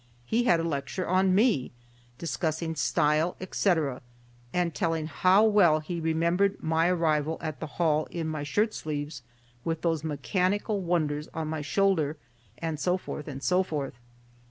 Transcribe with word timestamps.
He 0.25 0.45
had 0.45 0.59
a 0.59 0.63
lecture 0.63 1.07
on 1.07 1.35
me, 1.35 1.73
discussing 2.17 2.73
style, 2.75 3.35
etcetera, 3.39 4.01
and 4.51 4.73
telling 4.73 5.05
how 5.05 5.43
well 5.43 5.79
he 5.79 5.99
remembered 5.99 6.57
my 6.63 6.87
arrival 6.87 7.37
at 7.39 7.59
the 7.59 7.67
Hall 7.77 8.05
in 8.09 8.27
my 8.27 8.41
shirt 8.41 8.73
sleeves 8.73 9.21
with 9.63 9.83
those 9.83 10.03
mechanical 10.03 10.81
wonders 10.81 11.29
on 11.35 11.49
my 11.49 11.61
shoulder, 11.61 12.17
and 12.57 12.79
so 12.79 12.97
forth, 12.97 13.27
and 13.27 13.43
so 13.43 13.61
forth. 13.61 13.93